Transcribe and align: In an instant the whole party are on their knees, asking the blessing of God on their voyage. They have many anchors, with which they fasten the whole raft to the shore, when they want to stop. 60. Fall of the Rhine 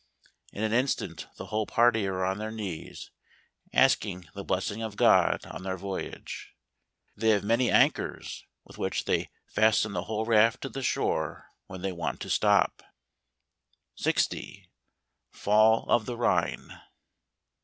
In 0.51 0.63
an 0.63 0.73
instant 0.73 1.27
the 1.37 1.45
whole 1.53 1.67
party 1.67 2.07
are 2.07 2.25
on 2.25 2.39
their 2.39 2.49
knees, 2.49 3.11
asking 3.71 4.29
the 4.33 4.43
blessing 4.43 4.81
of 4.81 4.95
God 4.95 5.45
on 5.45 5.61
their 5.61 5.77
voyage. 5.77 6.55
They 7.15 7.29
have 7.29 7.43
many 7.43 7.69
anchors, 7.69 8.43
with 8.63 8.79
which 8.79 9.05
they 9.05 9.29
fasten 9.45 9.93
the 9.93 10.05
whole 10.05 10.25
raft 10.25 10.61
to 10.61 10.69
the 10.69 10.81
shore, 10.81 11.51
when 11.67 11.83
they 11.83 11.91
want 11.91 12.19
to 12.21 12.31
stop. 12.31 12.81
60. 13.93 14.71
Fall 15.29 15.85
of 15.87 16.07
the 16.07 16.17
Rhine 16.17 16.81